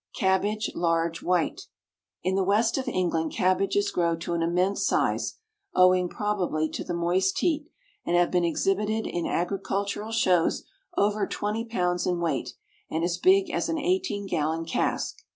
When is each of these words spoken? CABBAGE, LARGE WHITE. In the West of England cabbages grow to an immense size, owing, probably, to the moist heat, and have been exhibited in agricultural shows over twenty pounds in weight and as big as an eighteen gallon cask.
CABBAGE, 0.15 0.71
LARGE 0.73 1.21
WHITE. 1.21 1.67
In 2.23 2.33
the 2.33 2.43
West 2.43 2.75
of 2.79 2.87
England 2.87 3.33
cabbages 3.33 3.91
grow 3.91 4.15
to 4.15 4.33
an 4.33 4.41
immense 4.41 4.83
size, 4.83 5.35
owing, 5.75 6.09
probably, 6.09 6.67
to 6.69 6.83
the 6.83 6.95
moist 6.95 7.37
heat, 7.37 7.67
and 8.03 8.15
have 8.15 8.31
been 8.31 8.43
exhibited 8.43 9.05
in 9.05 9.27
agricultural 9.27 10.11
shows 10.11 10.63
over 10.97 11.27
twenty 11.27 11.63
pounds 11.65 12.07
in 12.07 12.19
weight 12.19 12.55
and 12.89 13.03
as 13.03 13.19
big 13.19 13.51
as 13.51 13.69
an 13.69 13.77
eighteen 13.77 14.25
gallon 14.25 14.65
cask. 14.65 15.17